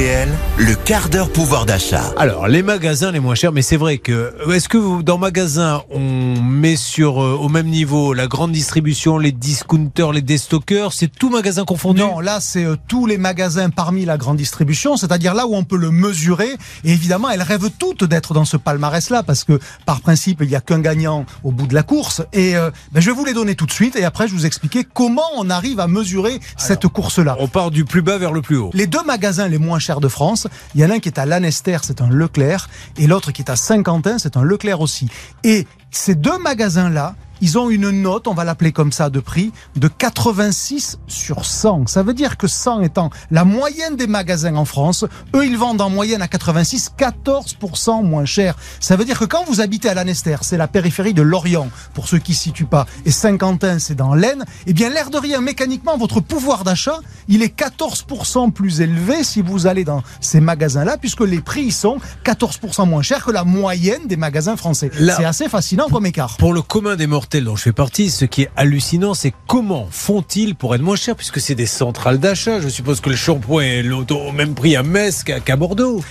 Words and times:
RTL, 0.00 0.28
le 0.56 0.74
quart 0.76 1.10
d'heure 1.10 1.30
pouvoir 1.30 1.66
d'achat. 1.66 2.14
Alors, 2.16 2.48
les 2.48 2.62
magasins 2.62 3.10
les 3.10 3.20
moins 3.20 3.34
chers, 3.34 3.52
mais 3.52 3.60
c'est 3.60 3.76
vrai 3.76 3.98
que. 3.98 4.34
Est-ce 4.50 4.66
que 4.66 4.78
vous, 4.78 5.02
dans 5.02 5.18
magasin, 5.18 5.82
on 5.90 6.40
met 6.40 6.76
sur 6.76 7.22
euh, 7.22 7.36
au 7.38 7.50
même 7.50 7.66
niveau 7.66 8.14
la 8.14 8.26
grande 8.26 8.52
distribution, 8.52 9.18
les 9.18 9.32
discounters, 9.32 10.12
les 10.12 10.22
déstockers 10.22 10.94
C'est 10.94 11.08
tout 11.08 11.28
magasin 11.28 11.64
confondu? 11.66 12.00
Non, 12.00 12.20
là, 12.20 12.40
c'est 12.40 12.64
euh, 12.64 12.76
tous 12.88 13.04
les 13.04 13.18
magasins 13.18 13.68
parmi 13.68 14.06
la 14.06 14.16
grande 14.16 14.38
distribution, 14.38 14.96
c'est-à-dire 14.96 15.34
là 15.34 15.46
où 15.46 15.54
on 15.54 15.64
peut 15.64 15.76
le 15.76 15.90
mesurer. 15.90 16.56
Et 16.84 16.92
évidemment, 16.92 17.28
elles 17.28 17.42
rêvent 17.42 17.70
toutes 17.78 18.04
d'être 18.04 18.32
dans 18.32 18.46
ce 18.46 18.56
palmarès-là, 18.56 19.22
parce 19.22 19.44
que 19.44 19.58
par 19.84 20.00
principe, 20.00 20.38
il 20.40 20.48
n'y 20.48 20.56
a 20.56 20.62
qu'un 20.62 20.80
gagnant 20.80 21.26
au 21.44 21.52
bout 21.52 21.66
de 21.66 21.74
la 21.74 21.82
course. 21.82 22.22
Et 22.32 22.56
euh, 22.56 22.70
ben, 22.92 23.00
je 23.00 23.10
vais 23.10 23.16
vous 23.16 23.26
les 23.26 23.34
donner 23.34 23.54
tout 23.54 23.66
de 23.66 23.72
suite, 23.72 23.96
et 23.96 24.04
après, 24.04 24.28
je 24.28 24.32
vous 24.32 24.46
expliquer 24.46 24.82
comment 24.82 25.28
on 25.36 25.50
arrive 25.50 25.78
à 25.78 25.88
mesurer 25.88 26.40
cette 26.56 26.88
course-là. 26.88 27.36
On 27.38 27.48
part 27.48 27.70
du 27.70 27.84
plus 27.84 28.00
bas 28.00 28.16
vers 28.16 28.32
le 28.32 28.40
plus 28.40 28.56
haut. 28.56 28.70
Les 28.72 28.86
deux 28.86 29.04
magasins 29.04 29.46
les 29.46 29.58
moins 29.58 29.78
chers 29.78 29.89
de 29.98 30.06
France, 30.06 30.46
il 30.76 30.80
y 30.80 30.84
en 30.84 30.90
a 30.90 30.94
un 30.94 30.98
qui 31.00 31.08
est 31.08 31.18
à 31.18 31.26
Lanester, 31.26 31.78
c'est 31.82 32.00
un 32.00 32.08
Leclerc, 32.08 32.68
et 32.98 33.08
l'autre 33.08 33.32
qui 33.32 33.42
est 33.42 33.50
à 33.50 33.56
Saint-Quentin, 33.56 34.18
c'est 34.18 34.36
un 34.36 34.42
Leclerc 34.42 34.80
aussi. 34.80 35.08
Et 35.42 35.66
ces 35.90 36.14
deux 36.14 36.38
magasins-là, 36.38 37.16
ils 37.40 37.58
ont 37.58 37.70
une 37.70 37.90
note, 37.90 38.28
on 38.28 38.34
va 38.34 38.44
l'appeler 38.44 38.72
comme 38.72 38.92
ça, 38.92 39.08
de 39.08 39.20
prix, 39.20 39.52
de 39.76 39.88
86 39.88 40.98
sur 41.06 41.46
100. 41.46 41.86
Ça 41.86 42.02
veut 42.02 42.12
dire 42.12 42.36
que 42.36 42.46
100 42.46 42.82
étant 42.82 43.10
la 43.30 43.44
moyenne 43.44 43.96
des 43.96 44.06
magasins 44.06 44.56
en 44.56 44.64
France, 44.64 45.06
eux, 45.34 45.46
ils 45.46 45.56
vendent 45.56 45.80
en 45.80 45.88
moyenne 45.88 46.20
à 46.22 46.28
86, 46.28 46.92
14% 46.98 48.04
moins 48.04 48.26
cher. 48.26 48.56
Ça 48.78 48.96
veut 48.96 49.04
dire 49.04 49.18
que 49.18 49.24
quand 49.24 49.44
vous 49.46 49.60
habitez 49.60 49.88
à 49.88 49.94
Lanester, 49.94 50.36
c'est 50.42 50.58
la 50.58 50.68
périphérie 50.68 51.14
de 51.14 51.22
Lorient, 51.22 51.68
pour 51.94 52.08
ceux 52.08 52.18
qui 52.18 52.32
ne 52.32 52.36
situent 52.36 52.66
pas, 52.66 52.86
et 53.06 53.10
Saint-Quentin, 53.10 53.78
c'est 53.78 53.94
dans 53.94 54.14
l'Aisne, 54.14 54.44
eh 54.66 54.72
bien, 54.72 54.90
l'air 54.90 55.10
de 55.10 55.18
rien, 55.18 55.40
mécaniquement, 55.40 55.96
votre 55.96 56.20
pouvoir 56.20 56.64
d'achat, 56.64 56.98
il 57.30 57.42
est 57.42 57.56
14% 57.58 58.52
plus 58.52 58.82
élevé 58.82 59.24
si 59.24 59.40
vous 59.40 59.66
allez 59.66 59.84
dans 59.84 60.02
ces 60.20 60.40
magasins-là, 60.40 60.96
puisque 60.98 61.22
les 61.22 61.40
prix 61.40 61.70
sont 61.70 61.96
14% 62.24 62.86
moins 62.86 63.00
chers 63.02 63.24
que 63.24 63.30
la 63.30 63.44
moyenne 63.44 64.06
des 64.06 64.16
magasins 64.16 64.56
français. 64.56 64.90
C'est 65.16 65.24
assez 65.24 65.48
fascinant 65.48 65.88
comme 65.88 66.04
écart. 66.06 66.36
Pour 66.36 66.52
le 66.52 66.60
commun 66.62 66.96
des 66.96 67.06
mortels 67.06 67.44
dont 67.44 67.56
je 67.56 67.62
fais 67.62 67.72
partie, 67.72 68.10
ce 68.10 68.24
qui 68.26 68.42
est 68.42 68.50
hallucinant, 68.56 69.14
c'est 69.14 69.32
comment 69.46 69.86
font-ils 69.90 70.54
pour 70.54 70.74
être 70.74 70.82
moins 70.82 70.96
chers, 70.96 71.16
puisque 71.16 71.40
c'est 71.40 71.54
des 71.54 71.66
centrales 71.66 72.18
d'achat. 72.18 72.60
Je 72.60 72.68
suppose 72.68 73.00
que 73.00 73.08
le 73.10 73.16
shampoing 73.16 73.62
est 73.62 73.82
l'auto- 73.82 74.18
au 74.20 74.32
même 74.32 74.54
prix 74.54 74.76
à 74.76 74.82
Metz 74.82 75.22
qu'à 75.24 75.40
qu'à 75.40 75.56
Bordeaux. 75.56 76.02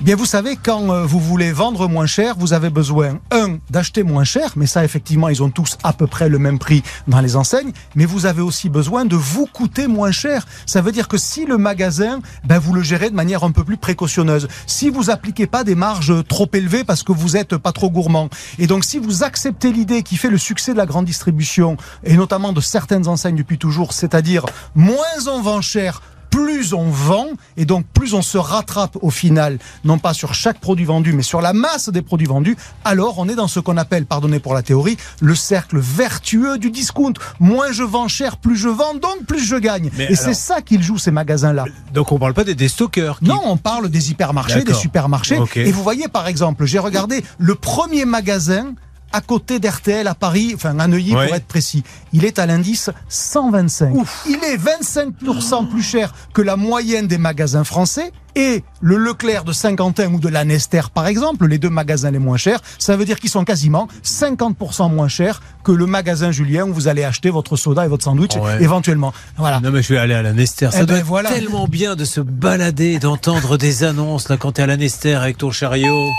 Bien, 0.00 0.16
vous 0.16 0.26
savez, 0.26 0.56
quand 0.56 0.90
euh, 0.90 1.06
vous 1.06 1.20
voulez 1.20 1.52
vendre 1.52 1.88
moins 1.88 2.04
cher, 2.04 2.34
vous 2.36 2.52
avez 2.52 2.68
besoin, 2.68 3.20
un, 3.30 3.58
d'acheter 3.70 4.02
moins 4.02 4.24
cher, 4.24 4.52
mais 4.56 4.66
ça, 4.66 4.84
effectivement, 4.84 5.28
ils 5.28 5.42
ont 5.42 5.50
tous 5.50 5.78
à 5.84 5.92
peu 5.92 6.06
près 6.06 6.28
le 6.28 6.38
même 6.38 6.58
prix 6.58 6.82
dans 7.06 7.20
les 7.20 7.36
enseignes, 7.36 7.72
mais 7.94 8.04
vous 8.04 8.26
avez 8.26 8.42
aussi 8.42 8.68
besoin 8.68 9.04
de 9.04 9.14
vous 9.14 9.46
coûter 9.46 9.86
moins 9.86 10.10
cher. 10.10 10.46
Ça 10.66 10.82
veut 10.82 10.92
dire 10.92 11.06
que 11.06 11.16
si 11.16 11.46
le 11.46 11.58
magasin, 11.58 12.18
ben, 12.44 12.58
vous 12.58 12.74
le 12.74 12.82
gérez 12.82 13.08
de 13.08 13.14
manière 13.14 13.44
un 13.44 13.52
peu 13.52 13.62
plus 13.62 13.76
précautionneuse, 13.76 14.48
si 14.66 14.90
vous 14.90 15.10
appliquez 15.10 15.46
pas 15.46 15.62
des 15.62 15.76
marges 15.76 16.12
trop 16.26 16.50
élevées 16.52 16.84
parce 16.84 17.04
que 17.04 17.12
vous 17.12 17.36
êtes 17.36 17.56
pas 17.56 17.72
trop 17.72 17.88
gourmand, 17.88 18.28
et 18.58 18.66
donc 18.66 18.84
si 18.84 18.98
vous 18.98 19.22
acceptez 19.22 19.72
l'idée 19.72 20.02
qui 20.02 20.16
fait 20.16 20.28
le 20.28 20.38
succès 20.38 20.72
de 20.72 20.78
la 20.78 20.86
grande 20.86 21.06
distribution, 21.06 21.76
et 22.02 22.16
notamment 22.16 22.52
de 22.52 22.60
certaines 22.60 23.06
enseignes 23.06 23.36
depuis 23.36 23.58
toujours, 23.58 23.92
c'est-à-dire 23.92 24.44
moins 24.74 24.98
on 25.28 25.40
vend 25.40 25.62
cher, 25.62 26.02
plus 26.34 26.72
on 26.74 26.90
vend 26.90 27.26
et 27.56 27.64
donc 27.64 27.86
plus 27.94 28.12
on 28.12 28.22
se 28.22 28.36
rattrape 28.38 28.96
au 29.02 29.10
final, 29.10 29.58
non 29.84 29.98
pas 29.98 30.12
sur 30.14 30.34
chaque 30.34 30.58
produit 30.58 30.84
vendu, 30.84 31.12
mais 31.12 31.22
sur 31.22 31.40
la 31.40 31.52
masse 31.52 31.88
des 31.90 32.02
produits 32.02 32.26
vendus, 32.26 32.56
alors 32.84 33.18
on 33.18 33.28
est 33.28 33.36
dans 33.36 33.46
ce 33.46 33.60
qu'on 33.60 33.76
appelle, 33.76 34.04
pardonnez 34.04 34.40
pour 34.40 34.52
la 34.52 34.62
théorie, 34.62 34.96
le 35.20 35.36
cercle 35.36 35.78
vertueux 35.78 36.58
du 36.58 36.70
discount. 36.72 37.12
Moins 37.38 37.70
je 37.70 37.84
vends 37.84 38.08
cher, 38.08 38.36
plus 38.36 38.56
je 38.56 38.68
vends, 38.68 38.94
donc 38.94 39.26
plus 39.28 39.44
je 39.44 39.54
gagne. 39.56 39.90
Mais 39.96 40.06
et 40.10 40.16
c'est 40.16 40.34
ça 40.34 40.60
qu'ils 40.60 40.82
jouent 40.82 40.98
ces 40.98 41.12
magasins-là. 41.12 41.66
Donc 41.92 42.10
on 42.10 42.18
parle 42.18 42.34
pas 42.34 42.44
des 42.44 42.56
déstockers. 42.56 43.20
qui- 43.20 43.26
Non, 43.26 43.40
on 43.44 43.56
parle 43.56 43.88
des 43.88 44.10
hypermarchés, 44.10 44.54
des 44.64 44.72
supermarchés. 44.74 45.36
Et 45.56 45.70
vous 45.70 45.82
voyez, 45.84 46.08
par 46.08 46.26
exemple, 46.26 46.64
j'ai 46.64 46.80
regardé 46.80 47.24
le 47.38 47.54
premier 47.54 48.04
magasin 48.06 48.74
à 49.14 49.20
côté 49.20 49.60
d'RTL 49.60 50.06
à 50.08 50.14
Paris, 50.14 50.52
enfin 50.54 50.78
à 50.78 50.86
Neuilly 50.88 51.14
Ouais. 51.14 51.26
pour 51.26 51.36
être 51.36 51.46
précis. 51.46 51.84
Il 52.12 52.24
est 52.24 52.38
à 52.40 52.46
l'indice 52.46 52.90
125. 53.08 53.94
Il 54.28 54.34
est 54.44 54.56
25% 54.56 55.68
plus 55.68 55.82
cher 55.82 56.12
que 56.32 56.42
la 56.42 56.56
moyenne 56.56 57.06
des 57.06 57.18
magasins 57.18 57.64
français. 57.64 58.10
Et 58.36 58.64
le 58.80 58.96
Leclerc 58.96 59.44
de 59.44 59.52
Saint-Quentin 59.52 60.12
ou 60.12 60.18
de 60.18 60.28
la 60.28 60.44
Nester, 60.44 60.80
par 60.92 61.06
exemple, 61.06 61.46
les 61.46 61.58
deux 61.58 61.70
magasins 61.70 62.10
les 62.10 62.18
moins 62.18 62.36
chers, 62.36 62.58
ça 62.80 62.96
veut 62.96 63.04
dire 63.04 63.20
qu'ils 63.20 63.30
sont 63.30 63.44
quasiment 63.44 63.86
50% 64.02 64.90
moins 64.92 65.06
chers 65.06 65.40
que 65.62 65.70
le 65.70 65.86
magasin 65.86 66.32
Julien 66.32 66.64
où 66.66 66.74
vous 66.74 66.88
allez 66.88 67.04
acheter 67.04 67.30
votre 67.30 67.54
soda 67.54 67.84
et 67.84 67.88
votre 67.88 68.02
sandwich 68.02 68.34
Ouais. 68.34 68.60
éventuellement. 68.60 69.12
Voilà. 69.36 69.60
Non 69.60 69.70
mais 69.70 69.82
je 69.82 69.92
vais 69.94 70.00
aller 70.00 70.14
à 70.14 70.22
la 70.22 70.32
Nester. 70.32 70.70
Ça 70.72 70.78
Eh 70.82 70.86
doit 70.86 70.96
ben, 70.96 71.00
être 71.02 71.06
voilà. 71.06 71.30
tellement 71.30 71.68
bien 71.68 71.94
de 71.94 72.04
se 72.04 72.20
balader, 72.20 72.98
d'entendre 72.98 73.56
des 73.56 73.84
annonces 73.84 74.28
là 74.28 74.36
quand 74.36 74.50
t'es 74.50 74.62
à 74.62 74.66
la 74.66 74.76
Nester 74.76 75.14
avec 75.14 75.38
ton 75.38 75.52
chariot. 75.52 76.10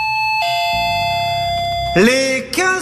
Les 1.97 2.24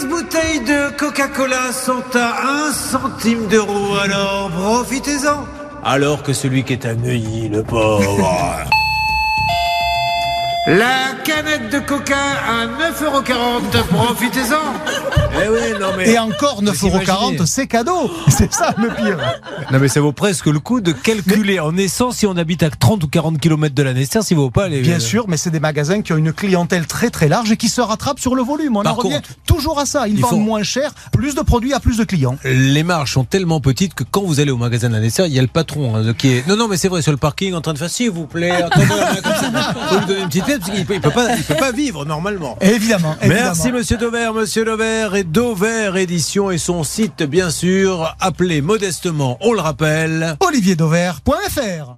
15 0.04 0.08
bouteilles 0.08 0.60
de 0.60 0.96
Coca-Cola 0.96 1.72
sont 1.72 2.02
à 2.14 2.66
1 2.68 2.72
centime 2.72 3.46
d'euro, 3.48 3.94
alors 3.96 4.50
profitez-en. 4.50 5.44
Alors 5.82 6.22
que 6.22 6.32
celui 6.32 6.62
qui 6.64 6.74
est 6.74 6.84
à 6.84 6.94
Neuilly, 6.94 7.48
le 7.48 7.62
pauvre. 7.62 8.58
La 10.66 11.12
canette 11.22 11.70
de 11.70 11.78
coca 11.78 12.16
à 12.16 12.64
9,40€, 12.64 13.84
profitez-en. 13.90 14.56
Eh 15.44 15.48
oui, 15.50 15.78
non 15.78 15.88
mais. 15.94 16.08
Et 16.10 16.18
encore 16.18 16.62
Vous 16.62 16.70
9,40€, 16.70 16.94
imaginez. 17.32 17.38
c'est 17.46 17.66
cadeau. 17.66 18.10
C'est 18.28 18.50
ça 18.50 18.74
le 18.78 18.88
pire. 18.88 19.18
Non 19.70 19.78
mais 19.78 19.88
ça 19.88 20.00
vaut 20.00 20.12
presque 20.12 20.46
le 20.46 20.58
coup 20.60 20.80
de 20.80 20.92
calculer 20.92 21.60
en 21.60 21.76
essence 21.76 22.16
si 22.16 22.26
on 22.26 22.34
habite 22.38 22.62
à 22.62 22.70
30 22.70 23.04
ou 23.04 23.08
40 23.08 23.38
km 23.38 23.74
de 23.74 23.82
la 23.82 23.92
Nester, 23.92 24.22
s'il 24.22 24.38
vaut 24.38 24.48
pas 24.48 24.68
les. 24.68 24.80
Bien 24.80 25.00
sûr, 25.00 25.26
mais 25.28 25.36
c'est 25.36 25.50
des 25.50 25.60
magasins 25.60 26.00
qui 26.00 26.14
ont 26.14 26.16
une 26.16 26.32
clientèle 26.32 26.86
très 26.86 27.10
très 27.10 27.28
large 27.28 27.52
et 27.52 27.58
qui 27.58 27.68
se 27.68 27.82
rattrapent 27.82 28.20
sur 28.20 28.34
le 28.34 28.42
volume. 28.42 28.78
On 28.78 28.82
Par 28.84 28.94
en 28.94 28.96
revient 28.96 29.16
contre, 29.16 29.28
toujours 29.54 29.78
à 29.78 29.86
ça. 29.86 30.08
Ils 30.08 30.14
il 30.16 30.20
vendent 30.20 30.44
moins 30.44 30.62
cher, 30.62 30.92
plus 31.12 31.34
de 31.34 31.40
produits 31.40 31.74
à 31.74 31.80
plus 31.80 31.98
de 31.98 32.04
clients. 32.04 32.36
les 32.44 32.82
marges 32.82 33.12
sont 33.12 33.24
tellement 33.24 33.60
petites 33.60 33.94
que 33.94 34.04
quand 34.04 34.22
vous 34.22 34.40
allez 34.40 34.50
au 34.50 34.56
magasin 34.56 34.88
de 34.88 34.94
la 34.94 35.00
Nesser, 35.00 35.26
il 35.26 35.32
y 35.32 35.38
a 35.38 35.42
le 35.42 35.48
patron 35.48 35.94
hein, 35.94 36.12
qui 36.14 36.28
est. 36.32 36.48
Non, 36.48 36.56
non, 36.56 36.68
mais 36.68 36.76
c'est 36.76 36.88
vrai, 36.88 37.02
sur 37.02 37.12
le 37.12 37.18
parking, 37.18 37.54
en 37.54 37.60
train 37.60 37.72
de 37.72 37.78
faire 37.78 37.90
s'il 37.90 38.10
vous 38.10 38.26
plaît, 38.26 38.50
attendez 38.62 38.86
comme 39.22 39.32
ça. 39.32 39.74
Faut 39.88 39.98
lui 39.98 40.06
donner 40.06 40.20
une 40.22 40.28
petite 40.28 40.44
parce 40.46 40.70
qu'il 40.70 40.86
peut, 40.86 40.94
il 40.94 41.00
peut 41.00 41.10
pas, 41.10 41.36
il 41.36 41.42
peut 41.44 41.54
pas 41.54 41.72
vivre 41.72 42.04
normalement. 42.04 42.58
Évidemment. 42.60 43.16
Merci. 43.26 43.70
Monsieur 43.70 43.96
Dover, 43.96 44.30
Monsieur 44.34 44.64
Dover 44.64 45.10
et 45.14 45.24
Dover 45.24 45.92
Édition 45.96 46.50
et 46.50 46.58
son 46.58 46.82
site 46.84 47.22
bien 47.22 47.50
sûr, 47.50 48.14
appelé 48.20 48.60
modestement, 48.60 49.38
on 49.40 49.52
le 49.52 49.60
rappelle. 49.60 50.36
olivierdover.fr 50.40 51.96